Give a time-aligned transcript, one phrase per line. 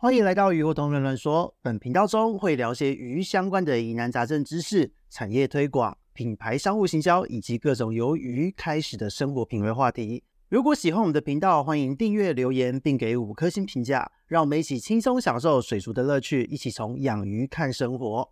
[0.00, 1.52] 欢迎来到鱼活通乱乱说。
[1.60, 10.22] 本频道中会聊些鱼相关的疑难杂症知识、产业推广、品牌商务行销以及各种由鱼开始的生活品味话题。
[10.50, 18.30] 如果喜欢我们的频道，欢迎订阅、留言并给五颗星评价，让我们一起轻松享受水族的乐趣，一起从养鱼看生活。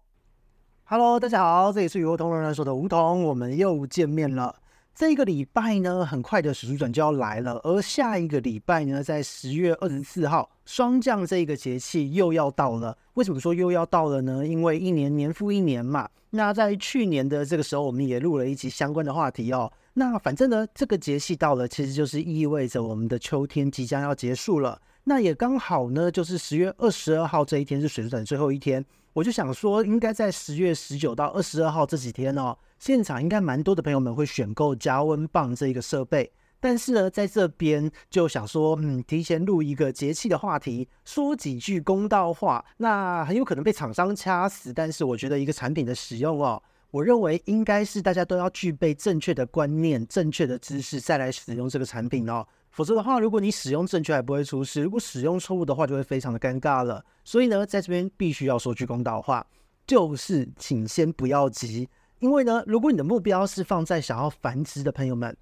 [0.84, 4.54] Hello，大家好，这里是鱼活通乱乱说的梧桐，我们又见面了。
[4.96, 12.96] 这个礼拜呢，很快的水族展就要来了，而下一个礼拜呢，在十月二十四号，霜降这个节气又要到了。
[13.12, 14.46] 为什么说又要到了呢？
[14.46, 16.08] 因为一年年复一年嘛。
[16.30, 19.70] 那在去年的这个时候，我们也录了一期相关的话题哦。
[19.92, 24.80] 那反正呢，这个节气到了，其实就是意味着我们的秋天即将要结束了。
[25.04, 28.82] 那也刚好呢，就是十月二十二号这一天是水族展最后一天。
[29.12, 32.56] 我就想说，应该在十月十九到二十二号这几天哦。
[32.78, 36.30] 现场应该蛮多的朋友们会选购加温棒这一个设备，
[36.60, 44.72] 但是呢，在这边就想说，嗯，提前录一个节气的话题，说几句公道话，那很有可能被厂商掐死。
[44.72, 52.46] 但是我觉得一个产品的使用哦，我认为应该是大家都要具备正确的观念、正确的知识再来使用这个产品哦。
[52.70, 57.02] 否则的话，如果你使用正确还不会出事，如果使用错误的话，就会非常的尴尬了。
[57.24, 59.46] 所以呢，在这边必须要说句公道话，
[59.86, 61.88] 就是请先不要急。
[62.18, 65.36] 因为呢，如果你的目标是放在想要繁殖的朋友们，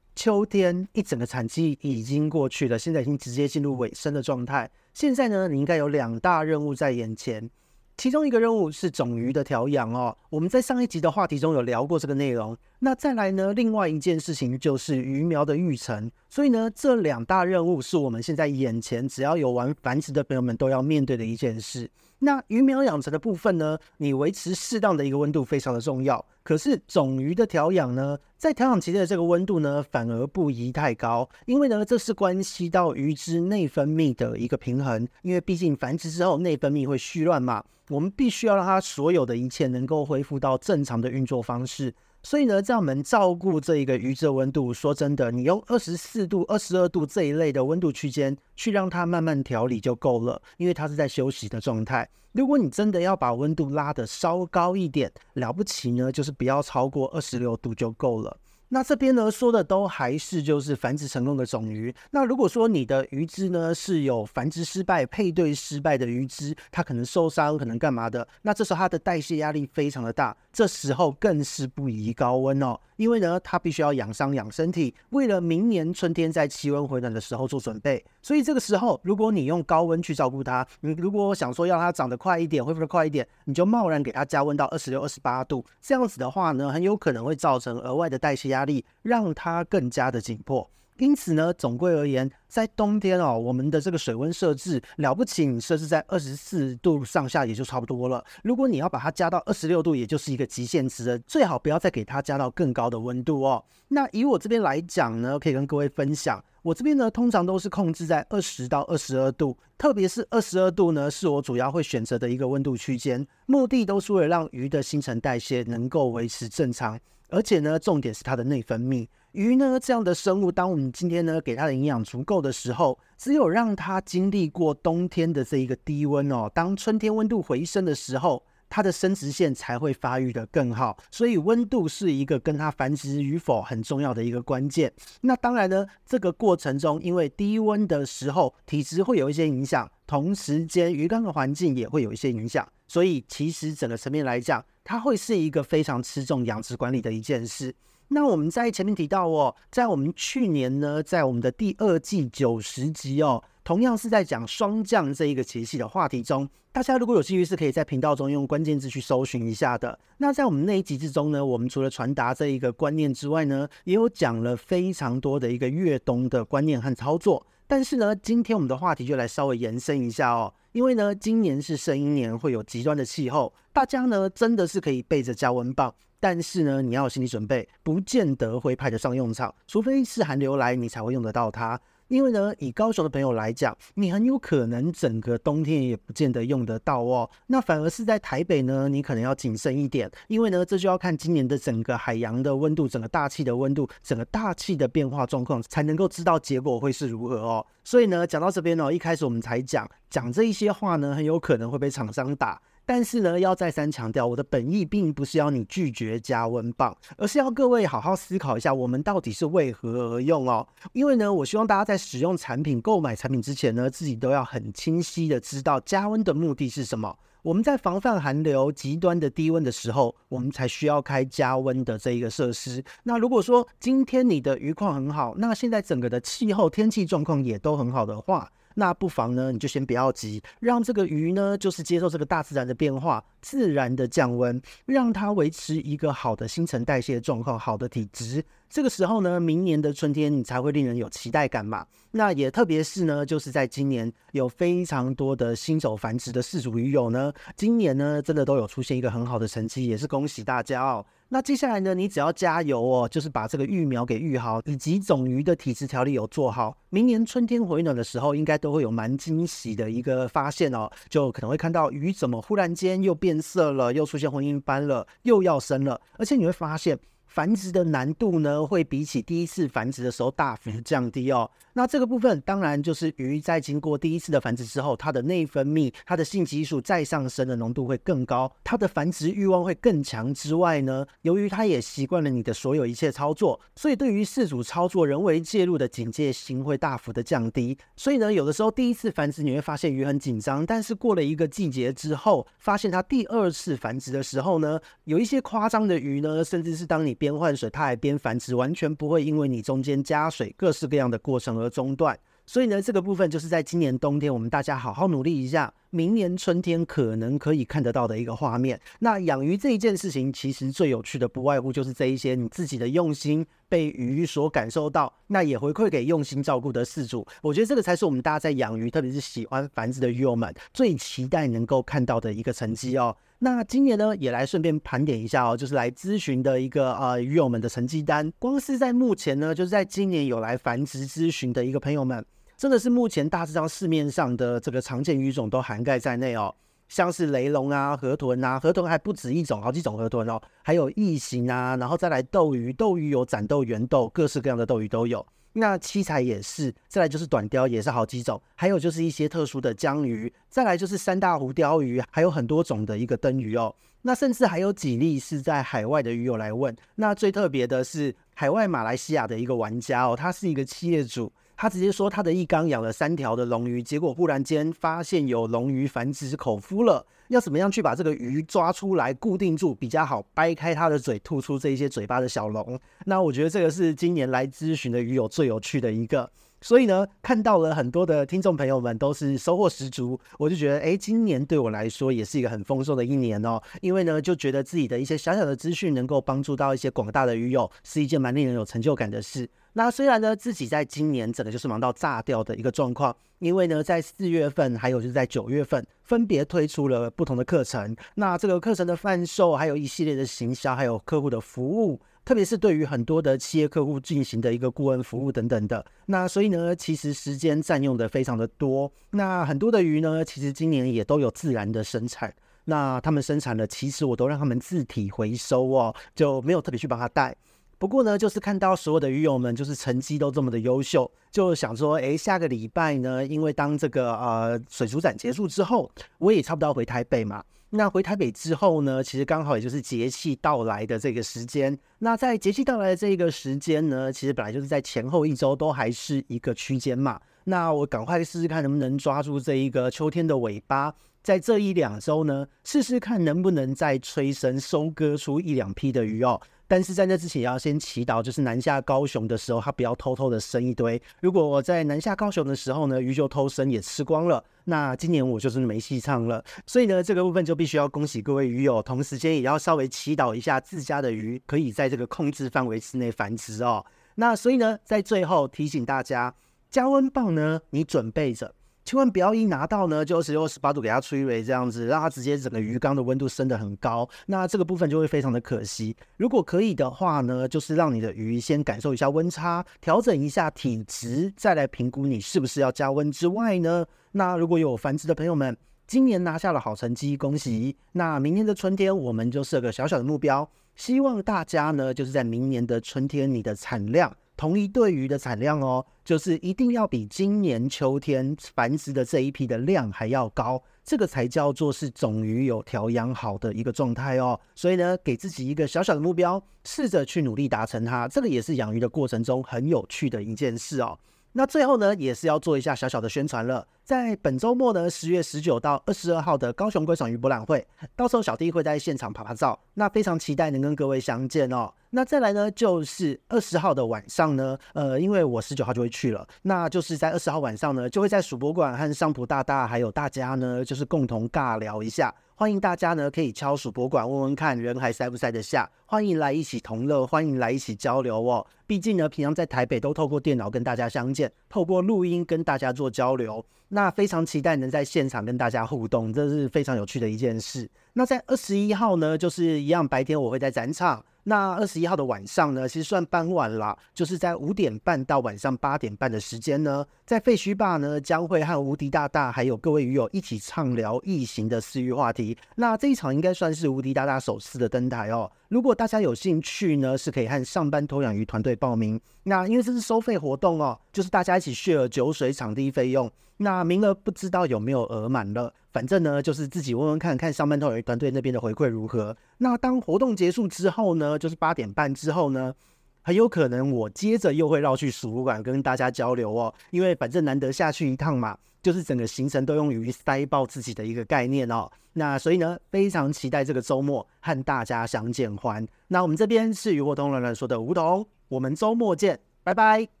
[0.15, 4.69] 秋天一整个产季已经过去了，现在已经直接进入尾声的状态。
[4.93, 7.49] 现在呢，你应该有两大任务在眼前，
[7.95, 10.17] 其中一个任务是种鱼的调养哦。
[10.31, 12.57] 我们在上一集的话题中有聊过这个内容。
[12.79, 16.09] 那再来呢，另外一件事情就是鱼苗的育成。
[16.29, 21.91] 所以呢，这两大任务是我们现在眼前只要有玩繁殖的朋友们都要面对的一件事。
[22.19, 26.25] 那鱼苗养成的部分呢，你维持适当的一个温度非常的重要。
[26.43, 35.05] 可是种鱼的调养呢，在调养期间的这个温度呢，反而不宜太高，因为呢，这是关系到鱼之内分泌的一个平衡。
[35.23, 41.93] 因为毕竟繁殖之后内分泌会絮乱嘛，我们必须要让它所有的一切能够恢恢复到正常的运作方式。
[42.21, 52.07] 所以呢，在我们照顾这一个鱼只的温度，说真的，你用二十四度、二十二度这一类的温度区间去让它慢慢调理就够了，因为它是在休息的状态。
[52.33, 58.37] 如果你真的要把温度拉得稍高一点，了不起呢，就是不要超过二十六度就够了。
[58.73, 61.93] 那这边呢，说的都还是就是繁殖成功的种鱼。
[62.11, 68.25] 那如果说你的鱼只呢，是有繁殖失败、配对失败的鱼只，它可能受伤，可能干嘛的？
[68.43, 72.79] 那这时候它的代谢压力非常的大，这时候更是不宜高温哦。
[72.95, 78.01] 因为呢，它必须要养伤养身体，为了明年春天在气温回暖的时候做准备。
[78.21, 90.69] 所以这个时候，如果你用高温去照顾它，你如果想说要它长得快一点，恢复的快一点，你就贸然给它加温到二十六、二十八度，这样子的话呢，很有可能会造成额外的代谢压压力，让它更加的紧迫。
[90.97, 98.23] 因此呢，总归而言，在冬天哦，我们的这个水温设置了不起，设置在二十四度上下也就差不多了。
[98.43, 103.63] 如果你要把它加到二十六度，也就是一个极限值了，最好不要再给它加到更高的温度哦。
[103.87, 116.99] 那以我这边来讲呢，可以跟各位分享，我这边呢通常都是控制在二十到二十二度，特别是二十二度呢，是我主要会选择的一个温度区间，目的都是为了让鱼的新陈代谢能够维持正常，
[117.31, 119.07] 而且呢，重点是它的内分泌。
[119.31, 130.97] 鱼呢，这样的生物，当我们今天呢给它的营养足够的时候，只有让它经历过冬天的这一个低温哦，当春天温度回升的时候，它的生殖腺才会发育得更好。
[131.09, 134.91] 所以温度是一个跟它繁殖与否很重要的一个关键。
[135.21, 142.67] 那当然呢，这个过程中，因为低温的时候体质会有一些影响，同时间鱼缸的环境也会有一些影响。
[142.91, 147.73] 所以其实整个层面来讲，它会是一个非常吃重养殖管理的一件事。
[148.09, 159.97] 那我们在前面提到哦，在我们去年呢，在我们的第二季九十集哦，同样是在讲霜降这一个节气的话题中，大家如果有兴趣是可以在频道中用关键字去搜寻一下的。
[160.17, 167.47] 那在我们那一集之中呢，我们除了传达这一个观念之外呢，也有讲了非常多的一个越冬的观念和操作。
[167.71, 175.95] 但是呢，今天我们的话题就来稍微延伸一下哦，因为呢，今年是圣婴年，会有极端的气候，大家呢真的是可以背着加温棒。
[176.19, 181.79] 但是呢，你要有心理准备，不见得会派得上用场，除非是寒流来，你才会用得到它。
[182.11, 187.29] 因为呢，以高雄的朋友来讲，你很有可能整个冬天也不见得用得到哦。
[187.47, 197.65] 那反而是在台北呢，你可能要谨慎一点，因为呢，这就要看今年的整个海洋的温度、整个大气的温度、整个大气的变化状况，才能够知道结果会是如何哦。
[197.85, 202.61] 所以呢，讲到这边呢，一开始我们才讲讲这一些话呢，很有可能会被厂商打。
[202.85, 210.67] 但是呢，要再三强调，我的本意并不是要你拒绝加温棒，而是要各位好好思考一下，我们到底是为何而用哦。
[210.93, 217.17] 因为呢，我希望大家在使用产品、购买产品之前呢，自己都要很清晰的知道加温的目的是什么。
[217.43, 222.83] 我们在防范寒流、极端的低温的时候，我们才需要开加温的这一个设施。
[223.03, 238.43] 那如果说今天你的鱼况很好，那现在整个的气候天气状况也都很好的话，那不妨呢，你就先不要急，让这个鱼呢，就是接受这个大自然的变化，自然的降温，让它维持一个好的新陈代谢状况，好的体质。
[238.69, 241.85] 这个时候呢，明年的春天你才会令人有期待感嘛。
[242.11, 251.05] 那也特别是呢，就是在今年有非常多的新手繁殖的饲主鱼友呢，今年呢真的都有出现一个很好的成绩，也是恭喜大家哦。
[251.33, 260.91] 那接下来呢，你只要加油哦，就是把这个育苗给育好，以及种鱼的体质调理有做好，明年春天回暖的时候，应该都会有蛮惊喜的一个发现哦。
[261.07, 266.99] 就可能会看到鱼怎么忽然间又变色了，又出现婚姻斑了，又要生了，而且你会发现。
[267.27, 271.49] 繁殖的难度呢，会比起第一次繁殖的时候大幅降低哦。
[271.73, 280.33] 那这个部分当然就是鱼在经过第一次的繁殖之后，它的内分泌、它的性激素再上升的浓度会更高，它的繁殖欲望会更强。
[280.33, 287.77] 之外呢，由于它也习惯了你的所有一切操作，所以对于饲主操作人为介入的警戒心会大幅的降低。
[287.95, 302.17] 所以呢，有的时候第一次繁殖你会发现鱼很紧张，但是过了一个季节之后，发现它第二次繁殖的时候呢，有一些夸张的鱼呢，甚至是当你边换水，它还边繁殖，完全不会因为你中间加水各式各样的过程而中断。
[302.45, 308.81] 所以呢，这个部分就是在今年冬天，我们大家好好努力一下，明年春天可能可以看得到的一个画面。
[308.99, 317.25] 那养鱼这一件事情，其实最有趣的不外乎就是这一些你自己的用心被鱼所感受到，那也回馈给用心照顾的饲主。
[317.41, 323.15] 我觉得这个才是我们大家在养鱼，特别是喜欢繁殖的鱼友们最期待能够看到的一个成绩哦。
[323.39, 328.29] 那今年呢，也来顺便盘点一下哦，就是来咨询的一个呃鱼友们的成绩单。
[328.37, 332.23] 光是在目前呢，就是在今年有来繁殖咨询的一个朋友们，
[332.57, 336.53] 真的是目前大致上市面上的这个常见鱼种都涵盖在内哦，
[336.91, 345.25] 像是雷龙啊、河豚啊，河豚还不止一种，好几种河豚哦，还有异形啊，然后再来斗鱼，斗鱼有斩斗、圆斗，各式各样的斗鱼都有。
[345.53, 353.73] 那七彩也是，再来就是短鲷也是好几种，还有就是一些特殊的江鱼，再来就是三大湖鲷鱼，还有很多种的一个灯鱼哦。
[354.01, 361.31] 那甚至还有几例是在海外的鱼友来问，那最特别的是海外马来西亚的一个玩家哦，他是一个企业主。
[361.61, 372.79] 他直接说，他的一缸养了三条的龙鱼，结果忽然间发现有龙鱼繁殖口孵了，要怎么样去把这个鱼抓出来固定住比较好，掰开它的嘴吐出这一些嘴巴的小龙。
[373.05, 376.27] 那我觉得这个是今年来咨询的鱼友最有趣的一个。
[376.61, 383.59] 所以呢，看到了很多的听众朋友们都是收获十足，我就觉得，哎，今年对我来说也是一个很丰收的一年哦。
[383.81, 389.49] 因为呢，就觉得自己的一些小小的资讯能够帮助到一些广大的鱼友，是一件蛮令人有成就感的事。
[389.73, 397.95] 那虽然呢，自己在今年整个就是忙到炸掉的一个状况，因为呢，在四月份还有就是在九月份，分别推出了不同的课程。
[398.15, 401.99] 那这个课程的贩售，还有一系列的行销，还有客户的服务。
[402.23, 408.91] 特别是对于很多的企业客户进行的一个顾问服务等等的，那所以呢，其实时间占用的非常的多。
[409.09, 412.33] 那很多的鱼呢，其实今年也都有自然的生产。
[412.65, 417.35] 那他们生产的，其实我都让他们自体回收哦，就没有特别去帮他带。
[417.79, 427.43] 不过呢，就是看到所有的鱼友们就是成绩都这么的优秀，就想说，诶，下个礼拜呢，因为当这个呃水族展结束之后，我也差不多要回台北嘛。
[427.73, 431.77] 那回台北之后呢，其实刚好也就是节气到来的这个时间。
[431.99, 437.19] 那在节气到来的这个时间呢，其实本来就是在前后一周都还是一个区间嘛。
[437.45, 446.41] 那我赶快试试看能不能抓住这一个秋天的尾巴，在这一两周呢，试试看能不能再催生收割出一两批的鱼哦。
[446.67, 451.01] 但是在那之前要先祈祷，就是南下高雄的时候，它不要偷偷的生一堆。
[451.19, 456.41] 如果我在南下高雄的时候呢，鱼就偷生也吃光了，那今年我就是没戏唱了。
[456.65, 463.85] 所以呢，这个部分就必须要恭喜各位鱼友，同时间也要稍微祈祷一下自家的鱼可以在这个控制范围之内繁殖哦。
[464.15, 466.33] 那所以呢，在最后提醒大家，
[466.69, 468.55] 加温棒呢，你准备着。
[468.83, 475.95] 千万不要一拿到呢，就十六、十八度给它吹雷这样子，让它直接整个鱼缸的温度升得很高，那这个部分就会非常的可惜。
[476.17, 487.75] 如果可以的话呢，就是让你的鱼先感受一下温差，调整一下体质，再来评估你是不是要加温之外呢，那如果有繁殖的朋友们，今年拿下了好成绩，恭喜！
[487.91, 494.15] 那明年的春天，我们就设个小小的目标，希望大家呢，就是在明年的春天，你的产量。
[494.41, 504.39] 同一对鱼的产量哦，就是一定要比今年秋天繁殖的这一批的量还要高，这个才叫做是种鱼有调养好的一个状态哦。
[504.55, 510.97] 所以呢，给自己一个小小的目标，试着去努力达成它，这个也是养鱼的过程中很有趣的一件事哦。
[511.33, 513.67] 那最后呢，也是要做一下小小的宣传了。
[513.91, 521.69] 在本周末呢，十月十九到二十二号的高雄观赏鱼博览会，到时候小弟会在现场拍拍照，那非常期待能跟各位相见哦。
[521.89, 532.15] 那再来呢，就是二十号的晚上呢，呃，因为我十九号就会去了，那就是在二十号晚上呢，就会在鼠博馆和上普大大还有大家呢，就是共同尬聊一下。
[532.35, 535.69] 欢迎大家呢，可以敲鼠博馆问问看人还塞不塞得下。
[535.85, 538.47] 欢迎来一起同乐，欢迎来一起交流哦。
[538.65, 543.45] 毕竟呢，平常在台北都透过电脑跟大家相见，透过录音跟大家做交流。
[543.73, 547.67] 那那非常期待能在现场跟大家互动，这是非常有趣的一件事。
[547.93, 551.03] 那在二十一号呢，就是一样白天我会在展场。
[551.23, 562.37] 那二十一号的晚上呢，其实算傍晚了，就是在五点半到晚上八点半的时间呢，在废墟吧呢，将会和无敌大大还有各位鱼友一起畅聊异形的饲育话题。
[562.57, 565.31] 那这一场应该算是无敌大大首次的登台哦。
[565.49, 569.01] 如果大家有兴趣呢，是可以和上班偷养鱼团队报名。
[569.23, 573.11] 那因为这是收费活动哦，就是大家一起 share 酒水场地费用。
[573.43, 579.17] 那名额不知道有没有额满了，反正呢就是自己问问看看上班偷养鱼团队那边的回馈如何。
[579.39, 582.53] 那当活动结束之后呢，就是八点半之后呢，
[583.01, 591.67] 很有可能我接着又会绕去鼠馆跟大家交流哦，因为反正难得下去一趟嘛，就是整个行程都用于塞爆自己的一个概念哦。
[591.93, 595.67] 那所以呢，非常期待这个周末和大家相见欢。
[595.87, 600.00] 那我们这边是鱼活通乱乱说的吴桐，我们周末见，拜拜。